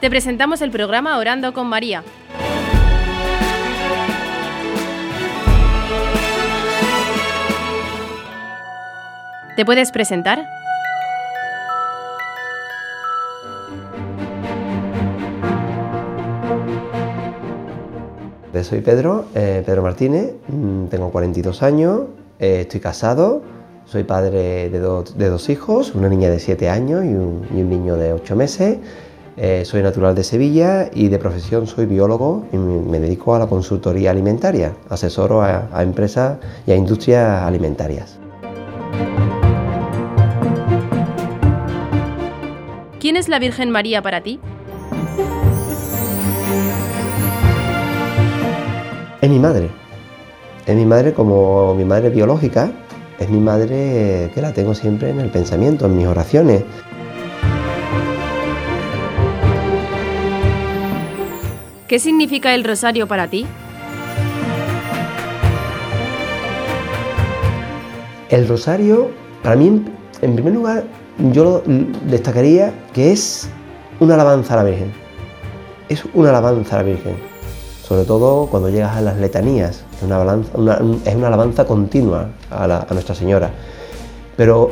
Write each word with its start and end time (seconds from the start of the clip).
Te 0.00 0.08
presentamos 0.08 0.62
el 0.62 0.70
programa 0.70 1.18
Orando 1.18 1.52
con 1.52 1.66
María. 1.66 2.02
¿Te 9.56 9.64
puedes 9.66 9.92
presentar? 9.92 10.48
Soy 18.62 18.80
Pedro, 18.80 19.26
eh, 19.34 19.62
Pedro 19.64 19.82
Martínez, 19.82 20.32
mm, 20.48 20.86
tengo 20.86 21.10
42 21.10 21.62
años, 21.62 22.02
eh, 22.38 22.60
estoy 22.62 22.80
casado, 22.80 23.42
soy 23.86 24.04
padre 24.04 24.70
de, 24.70 24.78
dos 24.78 25.48
hijos, 25.48 25.94
una 25.94 26.08
niña 26.08 26.30
de 26.30 26.38
7 26.38 26.68
años 26.68 27.04
y 27.04 27.08
un, 27.08 27.46
niño 27.50 27.96
de 27.96 28.12
8 28.12 28.36
meses. 28.36 28.78
Eh, 29.42 29.64
soy 29.64 29.82
natural 29.82 30.14
de 30.14 30.22
Sevilla 30.22 30.90
y 30.92 31.08
de 31.08 31.18
profesión 31.18 31.66
soy 31.66 31.86
biólogo 31.86 32.44
y 32.52 32.58
me 32.58 33.00
dedico 33.00 33.34
a 33.34 33.38
la 33.38 33.46
consultoría 33.46 34.10
alimentaria, 34.10 34.74
asesoro 34.90 35.40
a 35.40 35.82
empresas 35.82 36.36
y 36.66 36.72
a 36.72 36.76
industrias 36.76 37.42
alimentarias. 37.42 38.18
¿Quién 43.00 43.16
es 43.16 43.30
la 43.30 43.38
Virgen 43.38 43.70
María 43.70 44.02
para 44.02 44.22
ti? 44.22 44.38
Es 49.22 49.30
mi 49.30 49.38
madre. 49.38 49.70
Es 50.66 50.76
mi 50.76 50.84
madre 50.84 51.14
como 51.14 51.74
mi 51.74 51.86
madre 51.86 52.10
biológica. 52.10 52.70
Es 53.18 53.30
mi 53.30 53.40
madre 53.40 54.30
que 54.34 54.42
la 54.42 54.52
tengo 54.52 54.74
siempre 54.74 55.08
en 55.08 55.20
el 55.20 55.30
pensamiento, 55.30 55.86
en 55.86 55.96
mis 55.96 56.06
oraciones. 56.06 56.62
¿Qué 61.90 61.98
significa 61.98 62.54
el 62.54 62.62
rosario 62.62 63.08
para 63.08 63.26
ti? 63.26 63.44
El 68.28 68.46
rosario, 68.46 69.10
para 69.42 69.56
mí, 69.56 69.84
en 70.22 70.34
primer 70.34 70.54
lugar, 70.54 70.84
yo 71.32 71.64
destacaría 72.06 72.72
que 72.92 73.10
es 73.10 73.48
una 73.98 74.14
alabanza 74.14 74.54
a 74.54 74.58
la 74.58 74.70
Virgen. 74.70 74.92
Es 75.88 76.04
una 76.14 76.28
alabanza 76.28 76.76
a 76.76 76.84
la 76.84 76.84
Virgen 76.84 77.16
sobre 77.82 78.04
todo 78.04 78.46
cuando 78.46 78.68
llegas 78.68 78.96
a 78.96 79.00
las 79.00 79.16
letanías, 79.16 79.82
es 79.96 80.02
una, 80.04 81.26
alabanza 81.26 81.64
continua 81.66 82.28
a, 82.48 82.86
Nuestra 82.92 83.16
Señora. 83.16 83.50
Pero 84.36 84.70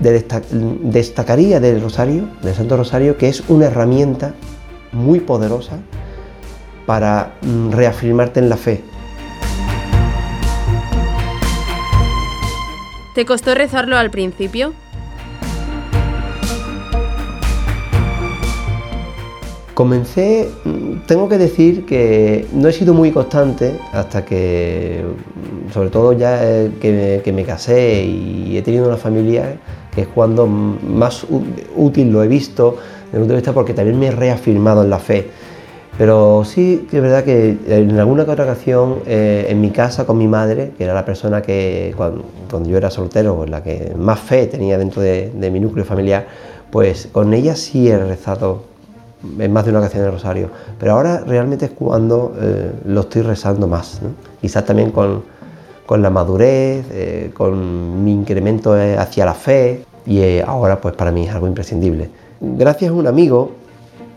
destacaría 0.00 1.60
del 1.60 1.82
Rosario, 1.82 2.30
del 2.40 2.54
Santo 2.54 2.78
Rosario, 2.78 3.18
que 3.18 3.28
es 3.28 3.42
una 3.50 3.66
herramienta 3.66 4.32
muy 4.92 5.20
poderosa 5.20 5.80
para 6.86 7.34
mm, 7.42 7.70
reafirmarte 7.72 8.40
en 8.40 8.48
la 8.48 8.56
fe. 8.56 8.82
¿Te 13.14 13.26
costó 13.26 13.54
rezarlo 13.54 13.96
al 13.96 14.10
principio? 14.10 14.72
Comencé, 19.74 20.48
mm, 20.64 21.06
tengo 21.06 21.28
que 21.28 21.38
decir 21.38 21.86
que 21.86 22.46
no 22.52 22.68
he 22.68 22.72
sido 22.72 22.94
muy 22.94 23.10
constante 23.10 23.78
hasta 23.92 24.24
que, 24.24 25.02
mm, 25.04 25.72
sobre 25.72 25.90
todo 25.90 26.12
ya 26.12 26.38
eh, 26.42 26.70
que 26.80 27.32
me, 27.32 27.44
casé 27.44 28.04
y 28.04 28.56
he 28.56 28.62
tenido 28.62 28.86
una 28.86 28.96
familia, 28.96 29.56
que 29.94 30.02
es 30.02 30.08
cuando 30.08 30.46
más 30.46 31.26
útil 31.76 32.12
lo 32.12 32.22
he 32.22 32.28
visto, 32.28 32.76
desde 33.06 33.16
el 33.16 33.20
punto 33.20 33.32
de 33.34 33.40
vista 33.40 33.52
porque 33.52 33.74
también 33.74 33.98
me 33.98 34.06
he 34.06 34.12
reafirmado 34.12 34.82
en 34.84 34.90
la 34.90 34.98
fe. 34.98 35.30
Pero 36.00 36.46
sí 36.46 36.86
que 36.90 36.96
es 36.96 37.02
verdad 37.02 37.24
que 37.24 37.58
en 37.66 37.98
alguna 37.98 38.24
que 38.24 38.30
otra 38.30 38.44
ocasión, 38.44 39.00
eh, 39.04 39.48
en 39.50 39.60
mi 39.60 39.70
casa 39.70 40.06
con 40.06 40.16
mi 40.16 40.28
madre, 40.28 40.72
que 40.78 40.84
era 40.84 40.94
la 40.94 41.04
persona 41.04 41.42
que 41.42 41.92
cuando, 41.94 42.24
yo 42.66 42.78
era 42.78 42.88
soltero, 42.88 43.36
pues 43.36 43.50
la 43.50 43.62
que 43.62 43.92
más 43.98 44.18
fe 44.18 44.46
tenía 44.46 44.78
dentro 44.78 45.02
de, 45.02 45.30
de 45.30 45.50
mi 45.50 45.60
núcleo 45.60 45.84
familiar, 45.84 46.24
pues 46.70 47.10
con 47.12 47.34
ella 47.34 47.54
sí 47.54 47.90
he 47.90 47.98
rezado 47.98 48.62
en 49.38 49.52
más 49.52 49.66
de 49.66 49.72
una 49.72 49.80
ocasión 49.80 50.06
el 50.06 50.12
rosario, 50.12 50.48
pero 50.78 50.92
ahora 50.92 51.18
realmente 51.18 51.66
es 51.66 51.72
cuando 51.72 52.32
eh, 52.40 52.72
lo 52.86 53.02
estoy 53.02 53.20
rezando 53.20 53.68
más, 53.68 54.00
quizás 54.40 54.64
también 54.64 54.92
con, 54.92 55.22
con, 55.84 56.00
la 56.00 56.08
madurez, 56.08 56.86
eh, 56.92 57.30
con 57.34 58.02
mi 58.02 58.14
incremento 58.14 58.74
eh, 58.80 58.96
hacia 58.96 59.26
la 59.26 59.34
fe 59.34 59.84
y 60.06 60.40
ahora 60.40 60.80
pues 60.80 60.94
para 60.94 61.12
mí 61.12 61.26
es 61.26 61.34
algo 61.34 61.46
imprescindible. 61.46 62.08
Gracias 62.40 62.90
a 62.90 62.94
un 62.94 63.06
amigo 63.06 63.59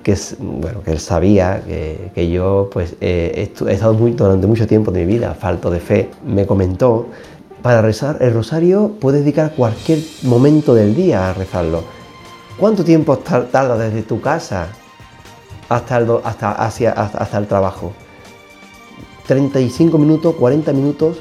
que, 0.04 0.18
bueno, 0.40 0.82
que 0.84 0.92
él 0.92 1.00
sabía 1.00 1.64
que, 1.66 2.12
que 2.14 2.30
yo 2.30 2.70
pues 2.72 2.96
he 3.02 3.52
estado 3.70 3.94
muy, 3.94 4.12
durante 4.12 4.46
mucho 4.46 4.68
tiempo 4.68 4.92
de 4.92 5.06
mi 5.06 5.14
vida 5.14 5.34
falto 5.34 5.72
de 5.72 5.80
fe, 5.80 6.10
me 6.26 6.46
comentó, 6.46 7.08
para 7.62 7.82
rezar 7.82 8.18
el 8.20 8.34
rosario 8.34 8.92
puedes 9.00 9.22
dedicar 9.22 9.54
cualquier 9.56 10.00
momento 10.24 10.76
del 10.76 10.94
día 10.96 11.30
a 11.30 11.34
rezarlo. 11.34 11.84
¿Cuánto 12.60 12.84
tiempo 12.84 13.18
tarda 13.18 13.78
desde 13.78 14.04
tu 14.04 14.22
casa 14.22 14.68
hasta 15.70 15.98
el, 15.98 16.08
hasta, 16.24 16.52
hacia, 16.52 16.92
hasta, 16.92 17.38
el 17.38 17.48
trabajo. 17.48 17.94
35 19.28 19.98
minutos, 19.98 20.36
40 20.36 20.74
minutos, 20.74 21.18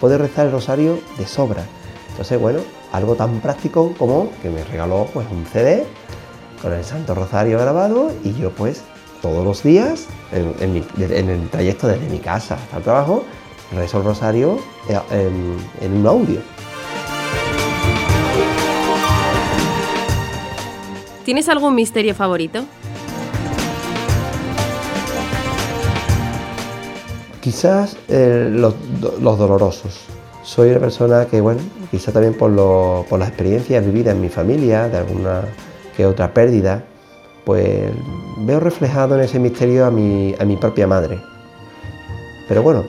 puedes 0.00 0.20
rezar 0.20 0.46
el 0.46 0.52
rosario 0.52 0.98
de 1.18 1.26
sobra. 1.26 1.64
Entonces, 2.10 2.40
bueno, 2.40 2.60
algo 2.92 3.14
tan 3.14 3.40
práctico 3.40 3.92
como 3.98 4.30
que 4.42 4.50
me 4.50 4.62
regaló 4.64 5.06
pues 5.12 5.26
un 5.30 5.44
CD 5.46 5.84
con 6.60 6.72
el 6.72 6.84
Santo 6.84 7.14
Rosario 7.14 7.58
grabado 7.58 8.12
y 8.24 8.34
yo 8.34 8.50
pues 8.50 8.82
todos 9.22 9.44
los 9.44 9.62
días 9.62 10.06
en, 10.32 10.84
el 11.00 11.48
trayecto 11.50 11.88
desde 11.88 12.08
mi 12.08 12.18
casa 12.18 12.54
hasta 12.54 12.76
el 12.78 12.82
trabajo 12.82 13.24
rezo 13.72 13.98
el 13.98 14.04
rosario 14.04 14.58
eh, 14.88 15.30
en 15.80 15.92
un 15.92 16.06
audio. 16.06 16.40
¿Tienes 21.26 21.48
algún 21.48 21.74
misterio 21.74 22.14
favorito? 22.14 22.64
Quizás 27.40 27.96
eh, 28.06 28.48
los, 28.48 28.74
dolorosos. 29.20 30.04
Soy 30.44 30.70
una 30.70 30.78
persona 30.78 31.26
que, 31.26 31.40
bueno, 31.40 31.60
quizás 31.90 32.14
también 32.14 32.34
por, 32.34 32.54
por 33.06 33.18
las 33.18 33.30
experiencias 33.30 33.84
vividas 33.84 34.14
en 34.14 34.20
mi 34.20 34.28
familia, 34.28 34.88
de 34.88 34.98
alguna 34.98 35.42
que 35.96 36.06
otra 36.06 36.32
pérdida, 36.32 36.84
pues 37.44 37.90
veo 38.38 38.60
reflejado 38.60 39.14
en 39.14 39.22
ese 39.22 39.38
misterio 39.38 39.86
a 39.86 39.90
mi, 39.90 40.34
a 40.38 40.44
mi 40.44 40.56
propia 40.56 40.86
madre. 40.86 41.20
Pero 42.48 42.62
bueno, 42.62 42.84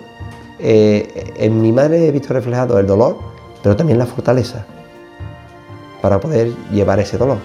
eh, 0.60 1.34
en 1.38 1.62
mi 1.62 1.72
madre 1.72 2.08
he 2.08 2.12
visto 2.12 2.34
reflejado 2.34 2.80
el 2.80 2.88
dolor, 2.88 3.18
pero 3.64 3.76
también 3.76 4.00
la 4.00 4.06
fortaleza 4.06 4.66
para 6.02 6.20
poder 6.20 6.52
llevar 6.72 7.00
ese 7.00 7.18
dolor. 7.18 7.38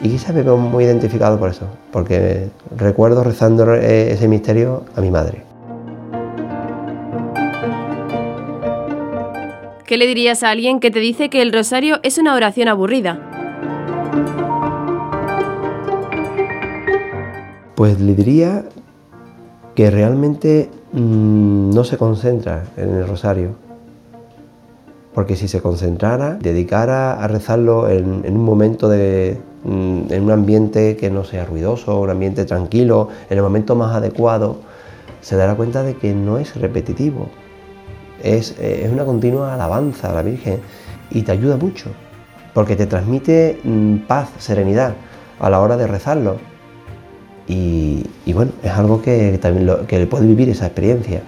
Y 0.00 0.08
quizás 0.08 0.34
me 0.34 0.42
veo 0.42 0.56
muy 0.56 0.84
identificado 0.84 1.38
por 1.38 1.50
eso, 1.50 1.66
porque 1.92 2.48
recuerdo 2.76 3.22
rezando 3.22 3.74
eh, 3.74 4.12
ese 4.12 4.28
misterio 4.28 4.84
a 4.96 5.00
mi 5.00 5.10
madre. 5.10 5.42
¿Qué 9.86 9.96
le 9.96 10.06
dirías 10.06 10.42
a 10.44 10.50
alguien 10.50 10.78
que 10.78 10.90
te 10.90 11.00
dice 11.00 11.28
que 11.30 11.42
el 11.42 11.52
rosario 11.52 11.98
es 12.04 12.16
una 12.16 12.34
oración 12.34 12.68
aburrida? 12.68 13.30
Pues 17.80 17.98
le 17.98 18.14
diría 18.14 18.66
que 19.74 19.90
realmente 19.90 20.68
mm, 20.92 21.70
no 21.70 21.82
se 21.82 21.96
concentra 21.96 22.64
en 22.76 22.90
el 22.90 23.08
rosario. 23.08 23.52
Porque 25.14 25.34
si 25.34 25.48
se 25.48 25.62
concentrara, 25.62 26.34
dedicara 26.34 27.14
a 27.14 27.26
rezarlo 27.26 27.88
en, 27.88 28.22
un 28.26 28.44
momento 28.44 28.86
de, 28.90 29.40
mm, 29.64 30.12
en 30.12 30.22
un 30.24 30.30
ambiente 30.30 30.98
que 30.98 31.08
no 31.08 31.24
sea 31.24 31.46
ruidoso, 31.46 31.98
un 31.98 32.10
ambiente 32.10 32.44
tranquilo, 32.44 33.08
en 33.30 33.38
el 33.38 33.42
momento 33.42 33.74
más 33.76 33.96
adecuado, 33.96 34.58
se 35.22 35.36
dará 35.36 35.54
cuenta 35.54 35.82
de 35.82 35.94
que 35.94 36.12
no 36.12 36.36
es 36.36 36.56
repetitivo, 36.56 37.30
es, 38.22 38.56
una 38.92 39.06
continua 39.06 39.54
alabanza 39.54 40.10
a 40.10 40.12
la 40.12 40.22
Virgen 40.22 40.58
y 41.10 41.22
te 41.22 41.32
ayuda 41.32 41.56
mucho, 41.56 41.88
porque 42.52 42.76
te 42.76 42.84
transmite 42.84 43.58
mm, 43.64 44.00
paz, 44.06 44.28
serenidad 44.36 44.92
a 45.38 45.48
la 45.48 45.62
hora 45.62 45.78
de 45.78 45.86
rezarlo. 45.86 46.50
Y, 47.48 48.04
bueno, 48.32 48.52
es 48.62 48.70
algo 48.70 49.02
que 49.02 49.38
también 49.38 49.66
lo, 49.66 49.86
que 49.86 50.06
puede 50.06 50.26
vivir 50.26 50.48
esa 50.48 50.66
experiencia. 50.66 51.22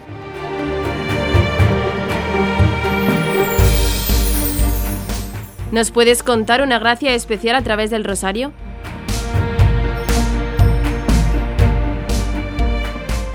¿Nos 5.72 5.90
puedes 5.90 6.22
contar 6.22 6.62
una 6.62 6.78
gracia 6.78 7.14
especial 7.14 7.56
a 7.56 7.62
través 7.62 7.90
del 7.90 8.04
rosario? 8.04 8.52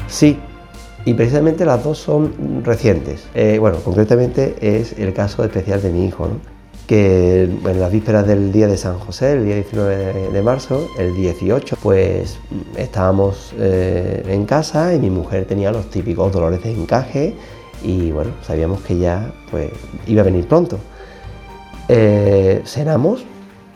Sí, 0.08 0.38
y 1.04 1.14
precisamente 1.14 1.66
las 1.66 1.84
dos 1.84 1.98
son 1.98 2.64
recientes. 2.64 3.28
Eh, 3.34 3.58
bueno, 3.60 3.78
concretamente 3.78 4.56
es 4.62 4.94
el 5.00 5.14
caso 5.14 5.44
especial 5.44 5.82
de 5.82 5.90
mi 5.90 6.06
hijo. 6.06 6.30
Que 6.88 7.44
en 7.44 7.80
las 7.81 7.92
vísperas 7.92 8.25
del 8.25 8.54
día 8.54 8.68
de 8.68 8.78
San 8.78 8.98
José, 8.98 9.34
el 9.34 9.45
día 9.45 9.56
19 9.56 10.31
de, 10.31 10.42
marzo, 10.42 10.88
el 10.98 11.13
18, 11.13 11.75
pues 11.84 12.39
estábamos 12.78 13.54
eh, 13.60 14.24
en 14.25 14.45
casa 14.45 14.95
y 14.95 15.00
mi 15.00 15.10
mujer 15.10 15.45
tenía 15.45 15.69
los 15.72 15.89
típicos 15.89 16.31
dolores 16.31 16.63
de 16.63 16.72
encaje 16.72 17.36
y 17.84 18.12
bueno, 18.12 18.31
sabíamos 18.42 18.80
que 18.81 18.98
ya 18.98 19.34
pues 19.51 19.69
iba 20.07 20.22
a 20.22 20.25
venir 20.25 20.48
pronto. 20.48 20.80
Eh, 21.89 22.62
cenamos 22.66 23.25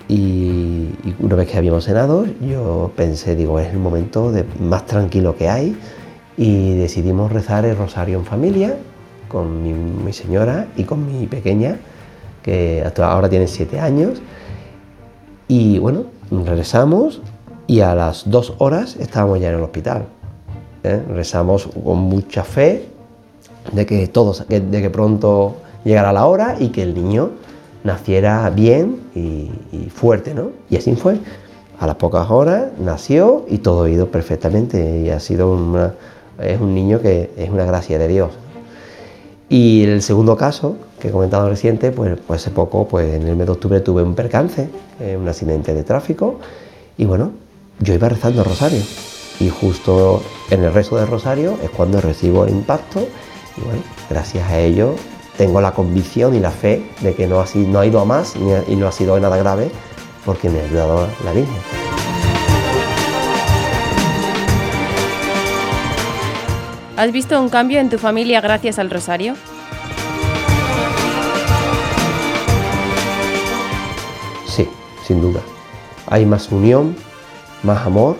y, 0.08 0.88
una 1.20 1.36
vez 1.36 1.50
que 1.50 1.58
habíamos 1.58 1.84
cenado 1.84 2.26
yo 2.40 2.94
pensé, 2.96 3.36
digo, 3.36 3.60
es 3.60 3.74
el 3.74 3.80
momento 3.80 4.32
de, 4.32 4.46
más 4.58 4.86
tranquilo 4.86 5.36
que 5.36 5.50
hay 5.50 5.78
y 6.38 6.76
decidimos 6.76 7.30
rezar 7.30 7.66
el 7.66 7.76
rosario 7.76 8.18
en 8.20 8.26
familia 8.26 8.78
con 9.28 10.06
mi 10.06 10.14
señora 10.14 10.68
y 10.78 10.86
con 10.86 11.06
mi 11.06 11.28
pequeña 11.28 11.78
que 12.44 12.84
ahora 12.98 13.30
tiene 13.30 13.48
siete 13.48 13.80
años. 13.80 14.22
Y 15.48 15.80
bueno, 15.80 16.06
regresamos 16.30 17.22
y 17.68 17.82
a 17.82 17.96
las 17.96 18.30
dos 18.30 18.54
horas 18.58 18.96
estábamos 18.98 19.40
ya 19.40 19.50
en 19.50 19.56
el 19.56 19.64
hospital. 19.64 20.06
¿eh? 20.84 21.02
Rezamos 21.10 21.68
con 21.68 22.00
mucha 22.00 22.44
fe 22.44 22.88
de 23.72 23.86
que, 23.86 24.08
todos, 24.08 24.48
de 24.48 24.82
que 24.82 24.90
pronto 24.90 25.58
llegara 25.84 26.14
la 26.14 26.26
hora 26.26 26.56
y 26.60 26.70
que 26.70 26.84
el 26.84 26.94
niño 26.94 27.32
naciera 27.84 28.50
bien 28.50 29.02
y, 29.16 29.50
fuerte, 29.90 30.34
¿no? 30.34 30.52
Y 30.70 30.78
así 30.78 30.96
fue. 30.96 31.18
A 31.80 31.88
las 31.88 31.96
pocas 31.96 32.30
horas 32.30 32.66
nació 32.80 33.46
y 33.50 33.58
todo 33.58 33.84
ha 33.84 33.90
ido 33.90 34.12
perfectamente 34.12 35.00
y 35.00 35.10
ha 35.10 35.20
sido 35.20 35.52
una, 35.52 35.96
es 36.40 36.62
un 36.62 36.76
niño 36.76 37.02
que 37.02 37.32
es 37.36 37.50
una 37.50 37.66
gracia 37.66 37.98
de 37.98 38.08
Dios. 38.08 38.30
Y 39.52 39.84
el 39.84 40.02
segundo 40.02 40.38
caso 40.38 40.78
que 40.98 41.10
he 41.10 41.12
comentado 41.12 41.50
reciente, 41.50 41.92
pues, 41.92 42.18
pues, 42.26 42.42
hace 42.42 42.52
poco, 42.52 42.88
pues 42.88 43.14
en 43.14 43.28
el 43.28 43.36
mes 43.36 43.48
de 43.48 43.52
octubre 43.52 43.82
tuve 43.82 44.02
un 44.02 44.16
percance, 44.16 44.70
eh, 45.02 45.18
un 45.20 45.28
accidente 45.28 45.74
de 45.74 45.84
tráfico, 45.84 46.40
y 46.98 47.04
bueno, 47.04 47.34
yo 47.82 47.94
iba 47.94 48.08
rezando 48.08 48.44
el 48.44 48.48
rosario. 48.48 48.82
Y 49.42 49.50
justo 49.50 50.24
en 50.52 50.64
el 50.64 50.74
rezo 50.74 50.96
del 50.96 51.08
rosario 51.08 51.58
es 51.62 51.70
cuando 51.70 52.00
recibo 52.00 52.46
el 52.46 52.52
impacto, 52.52 53.02
y 53.58 53.62
bueno, 53.62 53.82
gracias 54.10 54.50
a 54.50 54.58
ello 54.58 54.96
tengo 55.36 55.60
la 55.60 55.74
convicción 55.74 56.34
y 56.34 56.40
la 56.40 56.52
fe 56.52 56.90
de 57.02 57.14
que 57.14 57.28
no 57.28 57.42
ha, 57.42 57.46
sido, 57.46 57.68
no 57.68 57.80
ha 57.80 57.86
ido 57.86 58.00
a 58.00 58.06
más 58.06 58.36
y 58.38 58.76
no 58.78 58.88
ha 58.88 58.92
sido 58.94 59.20
nada 59.20 59.36
grave, 59.36 59.70
porque 60.26 60.50
me 60.50 60.62
ha 60.62 60.64
ayudado 60.64 61.08
la 61.26 61.34
Virgen. 61.34 61.91
¿Has 67.02 67.12
visto 67.12 67.42
un 67.42 67.50
cambio 67.50 67.80
en 67.80 67.90
tu 67.90 67.98
familia 67.98 68.42
gracias 68.42 68.78
al 68.78 68.92
rosario? 68.92 69.34
Sí, 74.48 74.70
sin 75.08 75.20
duda. 75.20 75.40
Hay 76.06 76.28
más 76.28 76.52
unión, 76.52 76.96
más 77.64 77.88
amor, 77.88 78.18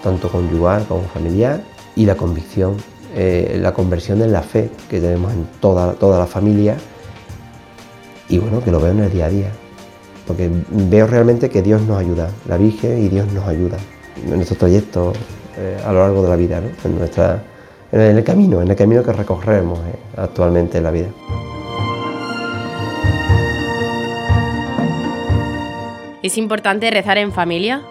tanto 0.00 0.28
conyugal 0.28 0.86
como 0.86 1.02
familiar, 1.08 1.64
y 1.96 2.06
la 2.06 2.14
convicción, 2.14 2.76
eh, 3.16 3.58
la 3.60 3.74
conversión 3.74 4.22
en 4.22 4.30
la 4.30 4.42
fe 4.42 4.70
que 4.88 5.00
tenemos 5.00 5.32
en 5.32 5.48
toda, 5.60 5.94
toda 5.94 6.20
la 6.20 6.28
familia, 6.28 6.76
y 8.28 8.38
bueno, 8.38 8.62
que 8.62 8.70
lo 8.70 8.78
veo 8.78 8.92
en 8.92 9.00
el 9.00 9.10
día 9.10 9.26
a 9.26 9.28
día. 9.28 9.50
Porque 10.28 10.48
veo 10.70 11.08
realmente 11.08 11.50
que 11.50 11.62
Dios 11.62 11.82
nos 11.82 11.98
ayuda, 11.98 12.30
la 12.46 12.58
Virgen 12.58 13.04
y 13.04 13.08
Dios 13.08 13.26
nos 13.32 13.48
ayuda 13.48 13.78
en 14.24 14.36
nuestro 14.36 14.56
trayecto 14.56 15.14
eh, 15.56 15.82
a 15.84 15.92
lo 15.92 15.98
largo 15.98 16.22
de 16.22 16.28
la 16.28 16.36
vida, 16.36 16.62
en 16.84 16.96
nuestra 16.96 17.42
en 17.92 18.16
el 18.16 18.24
camino, 18.24 18.62
en 18.62 18.68
el 18.68 18.76
camino 18.76 19.02
que 19.02 19.12
recorremos 19.12 19.78
eh, 19.80 19.94
actualmente 20.16 20.78
en 20.78 20.84
la 20.84 20.90
vida. 20.90 21.08
¿Es 26.22 26.38
importante 26.38 26.90
rezar 26.90 27.18
en 27.18 27.32
familia? 27.32 27.82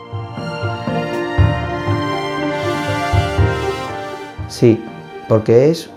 Sí, 4.48 4.84
porque 5.28 5.70
es 5.70 5.90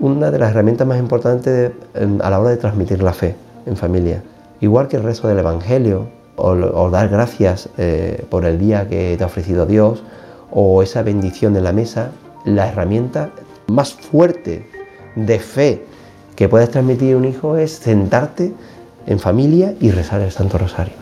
una 0.00 0.30
de 0.30 0.38
las 0.38 0.50
herramientas 0.50 0.86
más 0.86 0.98
importantes 0.98 1.72
a 1.94 2.30
la 2.30 2.40
hora 2.40 2.50
de 2.50 2.56
transmitir 2.56 3.02
la 3.02 3.12
fe 3.12 3.36
en 3.66 3.76
familia. 3.76 4.22
Igual 4.60 4.88
que 4.88 4.96
el 4.96 5.02
rezo 5.02 5.28
del 5.28 5.38
Evangelio, 5.38 6.08
o, 6.36 6.90
dar 6.90 7.08
gracias 7.08 7.68
eh, 7.78 8.24
por 8.28 8.44
el 8.44 8.58
día 8.58 8.88
que 8.88 9.14
te 9.16 9.22
ha 9.22 9.26
ofrecido 9.26 9.66
Dios, 9.66 10.02
o 10.50 10.82
esa 10.82 11.02
bendición 11.02 11.56
en 11.56 11.64
la 11.64 11.72
mesa, 11.72 12.10
la 12.44 12.68
herramienta 12.68 13.30
más 13.66 13.92
fuerte 13.92 14.66
de 15.16 15.38
fe 15.38 15.84
que 16.36 16.48
puedes 16.48 16.70
transmitir 16.70 17.14
a 17.14 17.16
un 17.16 17.24
hijo 17.24 17.56
es 17.56 17.72
sentarte 17.72 18.52
en 19.06 19.18
familia 19.18 19.74
y 19.80 19.90
rezar 19.90 20.20
el 20.20 20.30
Santo 20.30 20.58
Rosario. 20.58 21.01